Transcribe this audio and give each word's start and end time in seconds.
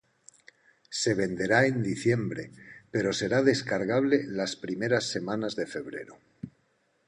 Se 0.99 1.13
venderá 1.21 1.59
en 1.71 1.77
diciembre, 1.83 2.49
pero 2.89 3.13
será 3.13 3.43
descargable 3.43 4.23
las 4.25 4.55
primeras 4.55 5.07
semanas 5.11 5.55
de 5.55 5.67
febrero. 5.67 6.17